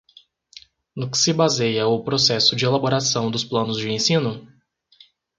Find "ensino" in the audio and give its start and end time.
3.91-4.51